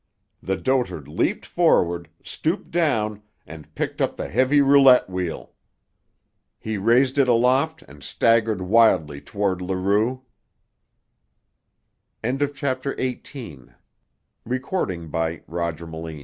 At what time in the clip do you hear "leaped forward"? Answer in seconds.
1.07-2.09